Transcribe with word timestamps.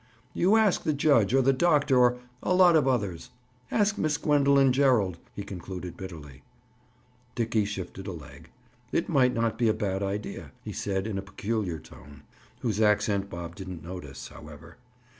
"You 0.33 0.55
ask 0.55 0.81
the 0.81 0.93
judge, 0.93 1.31
or 1.31 1.43
the 1.43 1.53
doctor, 1.53 1.95
or—a 1.99 2.55
lot 2.55 2.75
of 2.75 2.87
others. 2.87 3.29
Ask 3.69 3.99
Miss 3.99 4.17
Gwendoline 4.17 4.71
Gerald," 4.73 5.19
he 5.35 5.43
concluded 5.43 5.95
bitterly. 5.95 6.41
Dickie 7.35 7.65
shifted 7.65 8.07
a 8.07 8.11
leg. 8.11 8.49
"It 8.91 9.09
might 9.09 9.35
not 9.35 9.59
be 9.59 9.67
a 9.67 9.75
bad 9.75 10.01
idea," 10.01 10.53
he 10.63 10.73
said 10.73 11.05
in 11.05 11.19
a 11.19 11.21
peculiar 11.21 11.77
tone, 11.77 12.23
whose 12.61 12.81
accent 12.81 13.29
Bob 13.29 13.53
didn't 13.53 13.83
notice, 13.83 14.29
however. 14.29 14.77